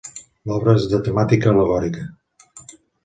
[0.51, 2.07] L'obra és de temàtica al·legòrica.